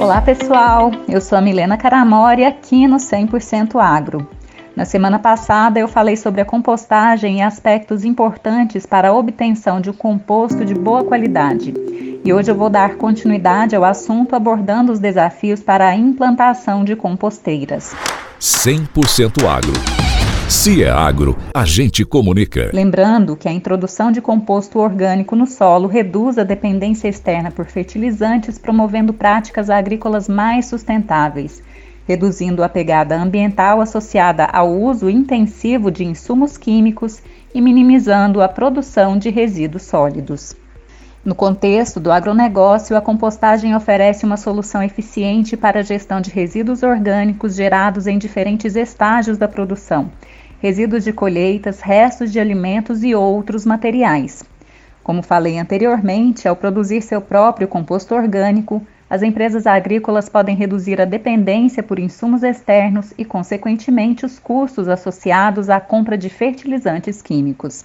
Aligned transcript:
Olá 0.00 0.22
pessoal, 0.22 0.90
eu 1.06 1.20
sou 1.20 1.36
a 1.36 1.42
Milena 1.42 1.76
Caramori 1.76 2.42
aqui 2.42 2.88
no 2.88 2.96
100% 2.96 3.78
Agro. 3.78 4.26
Na 4.74 4.86
semana 4.86 5.18
passada 5.18 5.78
eu 5.78 5.86
falei 5.86 6.16
sobre 6.16 6.40
a 6.40 6.44
compostagem 6.44 7.40
e 7.40 7.42
aspectos 7.42 8.02
importantes 8.02 8.86
para 8.86 9.10
a 9.10 9.12
obtenção 9.12 9.78
de 9.78 9.90
um 9.90 9.92
composto 9.92 10.64
de 10.64 10.72
boa 10.72 11.04
qualidade. 11.04 11.74
E 12.24 12.32
hoje 12.32 12.50
eu 12.50 12.54
vou 12.54 12.70
dar 12.70 12.94
continuidade 12.94 13.76
ao 13.76 13.84
assunto 13.84 14.34
abordando 14.34 14.90
os 14.90 14.98
desafios 14.98 15.62
para 15.62 15.88
a 15.88 15.94
implantação 15.94 16.82
de 16.82 16.96
composteiras. 16.96 17.94
100% 18.40 19.46
Agro 19.46 19.99
se 20.50 20.82
é 20.82 20.90
agro, 20.90 21.38
a 21.54 21.64
gente 21.64 22.04
comunica. 22.04 22.70
Lembrando 22.74 23.36
que 23.36 23.48
a 23.48 23.52
introdução 23.52 24.10
de 24.10 24.20
composto 24.20 24.80
orgânico 24.80 25.36
no 25.36 25.46
solo 25.46 25.86
reduz 25.86 26.38
a 26.38 26.42
dependência 26.42 27.06
externa 27.06 27.52
por 27.52 27.66
fertilizantes, 27.66 28.58
promovendo 28.58 29.14
práticas 29.14 29.70
agrícolas 29.70 30.28
mais 30.28 30.66
sustentáveis, 30.66 31.62
reduzindo 32.06 32.64
a 32.64 32.68
pegada 32.68 33.16
ambiental 33.16 33.80
associada 33.80 34.44
ao 34.44 34.76
uso 34.76 35.08
intensivo 35.08 35.88
de 35.88 36.04
insumos 36.04 36.58
químicos 36.58 37.22
e 37.54 37.60
minimizando 37.60 38.42
a 38.42 38.48
produção 38.48 39.16
de 39.16 39.30
resíduos 39.30 39.84
sólidos. 39.84 40.56
No 41.24 41.34
contexto 41.34 42.00
do 42.00 42.10
agronegócio, 42.10 42.96
a 42.96 43.00
compostagem 43.00 43.74
oferece 43.74 44.24
uma 44.24 44.36
solução 44.36 44.82
eficiente 44.82 45.56
para 45.56 45.80
a 45.80 45.82
gestão 45.82 46.20
de 46.20 46.30
resíduos 46.30 46.82
orgânicos 46.82 47.54
gerados 47.54 48.06
em 48.06 48.18
diferentes 48.18 48.74
estágios 48.74 49.36
da 49.36 49.46
produção 49.46 50.10
resíduos 50.60 51.04
de 51.04 51.12
colheitas, 51.12 51.80
restos 51.80 52.30
de 52.30 52.38
alimentos 52.38 53.02
e 53.02 53.14
outros 53.14 53.64
materiais. 53.64 54.44
Como 55.02 55.22
falei 55.22 55.58
anteriormente, 55.58 56.46
ao 56.46 56.54
produzir 56.54 57.00
seu 57.00 57.20
próprio 57.20 57.66
composto 57.66 58.14
orgânico, 58.14 58.86
as 59.08 59.22
empresas 59.22 59.66
agrícolas 59.66 60.28
podem 60.28 60.54
reduzir 60.54 61.00
a 61.00 61.06
dependência 61.06 61.82
por 61.82 61.98
insumos 61.98 62.42
externos 62.42 63.12
e, 63.16 63.24
consequentemente, 63.24 64.24
os 64.24 64.38
custos 64.38 64.86
associados 64.86 65.70
à 65.70 65.80
compra 65.80 66.16
de 66.16 66.28
fertilizantes 66.28 67.22
químicos. 67.22 67.84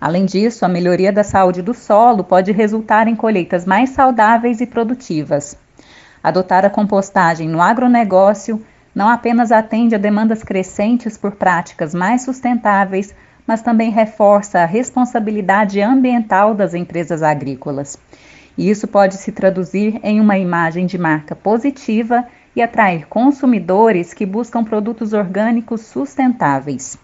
Além 0.00 0.24
disso, 0.24 0.64
a 0.64 0.68
melhoria 0.68 1.12
da 1.12 1.24
saúde 1.24 1.62
do 1.62 1.72
solo 1.72 2.24
pode 2.24 2.52
resultar 2.52 3.08
em 3.08 3.16
colheitas 3.16 3.64
mais 3.64 3.90
saudáveis 3.90 4.60
e 4.60 4.66
produtivas. 4.66 5.56
Adotar 6.22 6.64
a 6.64 6.70
compostagem 6.70 7.48
no 7.48 7.60
agronegócio 7.60 8.64
não 8.94 9.08
apenas 9.08 9.50
atende 9.50 9.94
a 9.94 9.98
demandas 9.98 10.42
crescentes 10.42 11.16
por 11.16 11.32
práticas 11.32 11.94
mais 11.94 12.22
sustentáveis, 12.22 13.14
mas 13.46 13.60
também 13.60 13.90
reforça 13.90 14.60
a 14.60 14.66
responsabilidade 14.66 15.80
ambiental 15.80 16.54
das 16.54 16.72
empresas 16.72 17.22
agrícolas. 17.22 17.98
E 18.56 18.70
isso 18.70 18.86
pode 18.86 19.16
se 19.16 19.32
traduzir 19.32 20.00
em 20.02 20.20
uma 20.20 20.38
imagem 20.38 20.86
de 20.86 20.96
marca 20.96 21.34
positiva 21.34 22.24
e 22.54 22.62
atrair 22.62 23.06
consumidores 23.08 24.14
que 24.14 24.24
buscam 24.24 24.62
produtos 24.62 25.12
orgânicos 25.12 25.82
sustentáveis. 25.82 26.96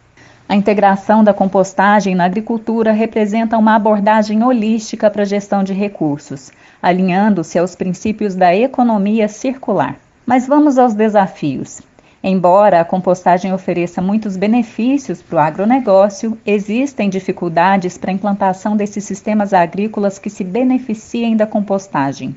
A 0.51 0.56
integração 0.56 1.23
da 1.23 1.33
compostagem 1.33 2.17
na 2.17 2.25
agricultura 2.25 2.91
representa 2.91 3.56
uma 3.56 3.77
abordagem 3.77 4.43
holística 4.43 5.09
para 5.09 5.23
a 5.23 5.25
gestão 5.25 5.62
de 5.62 5.73
recursos, 5.73 6.51
alinhando-se 6.83 7.56
aos 7.56 7.77
princípios 7.77 8.34
da 8.34 8.53
economia 8.53 9.28
circular. 9.28 9.95
Mas 10.27 10.48
vamos 10.48 10.77
aos 10.77 10.93
desafios. 10.93 11.81
Embora 12.21 12.81
a 12.81 12.84
compostagem 12.84 13.53
ofereça 13.53 14.03
muitos 14.03 14.37
benefícios 14.37 15.23
para 15.23 15.37
o 15.37 15.39
agronegócio, 15.39 16.37
existem 16.45 17.09
dificuldades 17.09 17.97
para 17.97 18.11
a 18.11 18.15
implantação 18.15 18.77
desses 18.77 19.05
sistemas 19.05 19.55
agrícolas 19.55 20.19
que 20.19 20.28
se 20.28 20.43
beneficiem 20.43 21.37
da 21.37 21.47
compostagem. 21.47 22.34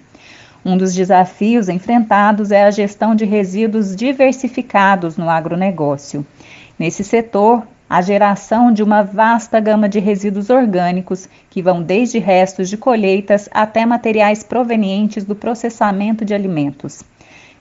Um 0.64 0.78
dos 0.78 0.94
desafios 0.94 1.67
enfrentados 1.67 2.52
é 2.52 2.64
a 2.64 2.69
gestão 2.69 3.16
de 3.16 3.25
resíduos 3.25 3.95
diversificados 3.95 5.17
no 5.17 5.28
agronegócio. 5.31 6.23
Nesse 6.78 7.03
setor, 7.03 7.64
a 7.94 8.02
geração 8.02 8.72
de 8.73 8.81
uma 8.81 9.03
vasta 9.03 9.59
gama 9.59 9.88
de 9.88 10.00
resíduos 10.00 10.50
orgânicos, 10.50 11.29
que 11.47 11.62
vão 11.62 11.84
desde 11.84 12.17
restos 12.17 12.67
de 12.67 12.75
colheitas 12.75 13.47
até 13.53 13.85
materiais 13.85 14.41
provenientes 14.44 15.23
do 15.23 15.35
processamento 15.35 16.25
de 16.25 16.34
alimentos. 16.34 17.03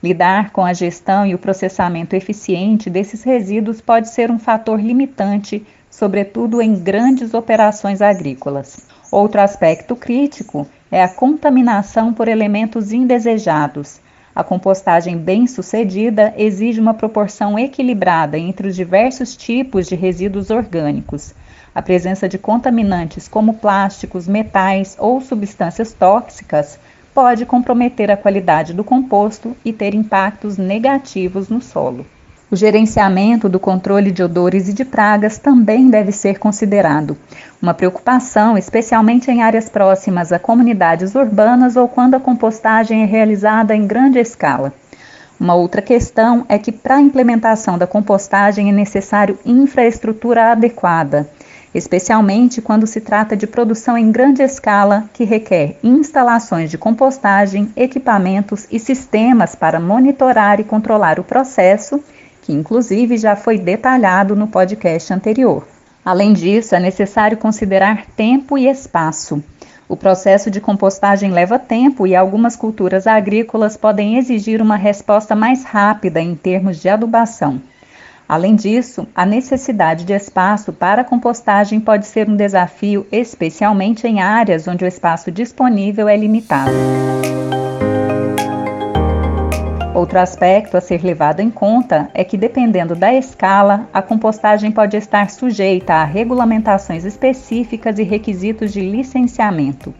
Lidar 0.01 0.49
com 0.49 0.65
a 0.65 0.73
gestão 0.73 1.23
e 1.23 1.35
o 1.35 1.37
processamento 1.37 2.15
eficiente 2.15 2.89
desses 2.89 3.21
resíduos 3.21 3.79
pode 3.79 4.09
ser 4.09 4.31
um 4.31 4.39
fator 4.39 4.81
limitante, 4.81 5.63
sobretudo 5.87 6.63
em 6.63 6.79
grandes 6.79 7.35
operações 7.35 8.01
agrícolas. 8.01 8.87
Outro 9.11 9.39
aspecto 9.39 9.95
crítico 9.95 10.67
é 10.91 11.03
a 11.03 11.09
contaminação 11.09 12.11
por 12.11 12.27
elementos 12.27 12.91
indesejados. 12.91 14.01
A 14.35 14.43
compostagem 14.43 15.15
bem-sucedida 15.15 16.33
exige 16.35 16.81
uma 16.81 16.95
proporção 16.95 17.57
equilibrada 17.59 18.37
entre 18.37 18.67
os 18.67 18.75
diversos 18.75 19.35
tipos 19.35 19.87
de 19.87 19.95
resíduos 19.95 20.49
orgânicos. 20.49 21.35
A 21.75 21.83
presença 21.83 22.27
de 22.27 22.39
contaminantes 22.39 23.27
como 23.27 23.53
plásticos, 23.53 24.27
metais 24.27 24.95
ou 24.99 25.21
substâncias 25.21 25.93
tóxicas 25.93 26.79
pode 27.13 27.45
comprometer 27.45 28.09
a 28.09 28.17
qualidade 28.17 28.73
do 28.73 28.83
composto 28.83 29.55
e 29.63 29.71
ter 29.71 29.93
impactos 29.93 30.57
negativos 30.57 31.47
no 31.47 31.61
solo. 31.61 32.03
O 32.53 32.55
gerenciamento 32.55 33.49
do 33.49 33.59
controle 33.59 34.11
de 34.11 34.21
odores 34.21 34.69
e 34.69 34.73
de 34.73 34.85
pragas 34.85 35.39
também 35.39 35.89
deve 35.89 36.11
ser 36.11 36.37
considerado, 36.37 37.17
uma 37.59 37.73
preocupação 37.73 38.55
especialmente 38.55 39.31
em 39.31 39.41
áreas 39.41 39.69
próximas 39.69 40.31
a 40.31 40.37
comunidades 40.37 41.15
urbanas 41.15 41.75
ou 41.75 41.87
quando 41.87 42.13
a 42.13 42.19
compostagem 42.19 43.01
é 43.01 43.05
realizada 43.05 43.75
em 43.75 43.87
grande 43.87 44.19
escala. 44.19 44.71
Uma 45.39 45.55
outra 45.55 45.81
questão 45.81 46.45
é 46.47 46.59
que, 46.59 46.71
para 46.71 46.97
a 46.97 47.01
implementação 47.01 47.75
da 47.75 47.87
compostagem, 47.87 48.69
é 48.69 48.71
necessário 48.71 49.39
infraestrutura 49.43 50.51
adequada 50.51 51.27
especialmente 51.73 52.61
quando 52.61 52.85
se 52.85 53.01
trata 53.01 53.35
de 53.35 53.47
produção 53.47 53.97
em 53.97 54.11
grande 54.11 54.43
escala 54.43 55.05
que 55.11 55.23
requer 55.23 55.77
instalações 55.83 56.69
de 56.69 56.77
compostagem, 56.77 57.71
equipamentos 57.75 58.67
e 58.71 58.79
sistemas 58.79 59.55
para 59.55 59.79
monitorar 59.79 60.59
e 60.59 60.63
controlar 60.63 61.19
o 61.19 61.23
processo, 61.23 61.99
que 62.43 62.53
inclusive 62.53 63.17
já 63.17 63.35
foi 63.35 63.57
detalhado 63.57 64.35
no 64.35 64.47
podcast 64.47 65.11
anterior. 65.11 65.65
Além 66.05 66.33
disso, 66.33 66.75
é 66.75 66.79
necessário 66.79 67.37
considerar 67.37 68.05
tempo 68.15 68.57
e 68.57 68.67
espaço. 68.67 69.41
O 69.87 69.95
processo 69.95 70.51
de 70.51 70.59
compostagem 70.59 71.31
leva 71.31 71.57
tempo 71.57 72.05
e 72.05 72.15
algumas 72.15 72.55
culturas 72.55 73.07
agrícolas 73.07 73.77
podem 73.77 74.17
exigir 74.17 74.61
uma 74.61 74.75
resposta 74.75 75.35
mais 75.35 75.63
rápida 75.63 76.21
em 76.21 76.35
termos 76.35 76.81
de 76.81 76.89
adubação. 76.89 77.61
Além 78.27 78.55
disso, 78.55 79.07
a 79.13 79.25
necessidade 79.25 80.05
de 80.05 80.13
espaço 80.13 80.73
para 80.73 81.03
compostagem 81.03 81.79
pode 81.79 82.07
ser 82.07 82.29
um 82.29 82.35
desafio, 82.35 83.05
especialmente 83.11 84.07
em 84.07 84.21
áreas 84.21 84.67
onde 84.67 84.83
o 84.83 84.87
espaço 84.87 85.31
disponível 85.31 86.07
é 86.07 86.17
limitado. 86.17 86.71
Outro 90.03 90.19
aspecto 90.19 90.75
a 90.75 90.81
ser 90.81 91.01
levado 91.01 91.39
em 91.39 91.49
conta 91.49 92.09
é 92.13 92.25
que, 92.25 92.35
dependendo 92.35 92.93
da 92.93 93.13
escala, 93.13 93.87
a 93.93 94.01
compostagem 94.01 94.69
pode 94.69 94.97
estar 94.97 95.29
sujeita 95.29 95.93
a 95.93 96.03
regulamentações 96.03 97.05
específicas 97.05 97.97
e 97.97 98.03
requisitos 98.03 98.73
de 98.73 98.81
licenciamento. 98.81 99.93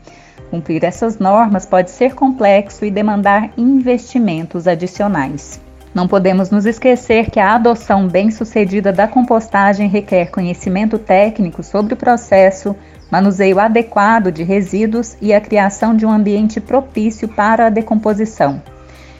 Cumprir 0.52 0.84
essas 0.84 1.20
normas 1.20 1.66
pode 1.66 1.90
ser 1.90 2.16
complexo 2.16 2.84
e 2.84 2.92
demandar 2.92 3.52
investimentos 3.56 4.68
adicionais. 4.68 5.62
Não 5.96 6.06
podemos 6.06 6.50
nos 6.50 6.66
esquecer 6.66 7.32
que 7.32 7.40
a 7.40 7.56
adoção 7.56 8.06
bem-sucedida 8.06 8.92
da 8.92 9.08
compostagem 9.08 9.88
requer 9.88 10.32
conhecimento 10.32 11.00
técnico 11.00 11.64
sobre 11.64 11.94
o 11.94 11.98
processo, 11.98 12.76
manuseio 13.10 13.58
adequado 13.58 14.34
de 14.34 14.44
resíduos 14.44 15.16
e 15.22 15.34
a 15.34 15.40
criação 15.40 15.96
de 15.96 16.06
um 16.06 16.12
ambiente 16.12 16.60
propício 16.60 17.30
para 17.30 17.68
a 17.68 17.70
decomposição. 17.70 18.73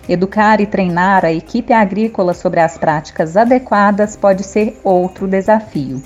Educar 0.08 0.60
e 0.60 0.66
treinar 0.66 1.24
a 1.24 1.32
equipe 1.32 1.72
agrícola 1.72 2.34
sobre 2.34 2.60
as 2.60 2.78
práticas 2.78 3.38
adequadas 3.38 4.18
pode 4.18 4.44
ser 4.44 4.78
outro 4.84 5.28
desafio. 5.28 6.04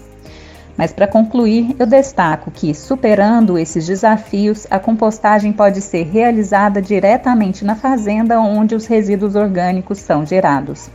Mas 0.77 0.93
para 0.93 1.07
concluir, 1.07 1.75
eu 1.79 1.87
destaco 1.87 2.51
que, 2.51 2.75
superando 2.75 3.57
esses 3.57 3.87
desafios, 3.87 4.67
a 4.69 4.77
compostagem 4.77 5.51
pode 5.51 5.81
ser 5.81 6.03
realizada 6.03 6.79
diretamente 6.79 7.65
na 7.65 7.75
fazenda 7.75 8.39
onde 8.39 8.75
os 8.75 8.85
resíduos 8.85 9.35
orgânicos 9.35 9.97
são 9.97 10.23
gerados. 10.23 10.91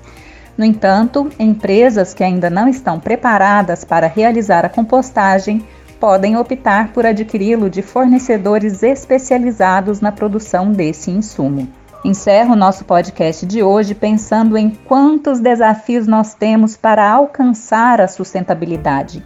No 0.57 0.65
entanto, 0.65 1.29
empresas 1.37 2.15
que 2.15 2.23
ainda 2.23 2.49
não 2.49 2.69
estão 2.69 3.01
preparadas 3.01 3.83
para 3.85 4.07
realizar 4.07 4.65
a 4.65 4.69
compostagem 4.69 5.67
podem 5.99 6.37
optar 6.37 6.93
por 6.93 7.05
adquiri-lo 7.05 7.69
de 7.69 7.83
fornecedores 7.83 8.85
especializados 8.85 10.01
na 10.01 10.13
produção 10.13 10.71
desse 10.71 11.11
insumo. 11.11 11.82
Encerro 12.05 12.55
o 12.55 12.57
nosso 12.57 12.85
podcast 12.85 13.47
de 13.47 13.63
hoje 13.63 13.95
pensando 13.95 14.57
em 14.57 14.71
quantos 14.71 15.39
desafios 15.39 16.09
nós 16.09 16.35
temos 16.35 16.77
para 16.77 17.09
alcançar 17.09 18.01
a 18.01 18.09
sustentabilidade 18.09 19.25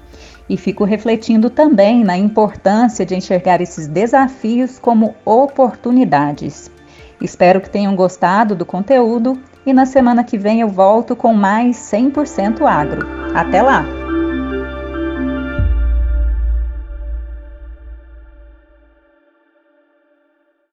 e 0.49 0.59
fico 0.59 0.85
refletindo 0.85 1.49
também 1.49 2.05
na 2.05 2.19
importância 2.19 3.07
de 3.07 3.15
enxergar 3.15 3.63
esses 3.63 3.89
desafios 3.89 4.79
como 4.79 5.15
oportunidades. 5.25 6.71
Espero 7.19 7.63
que 7.63 7.71
tenham 7.71 7.97
gostado 7.97 8.55
do 8.55 8.67
conteúdo 8.67 9.41
e 9.65 9.73
na 9.73 9.87
semana 9.87 10.23
que 10.23 10.37
vem 10.37 10.61
eu 10.61 10.69
volto 10.69 11.17
com 11.17 11.33
mais 11.33 11.77
100% 11.79 12.61
agro. 12.63 13.07
Até 13.35 13.63
lá! 13.63 13.96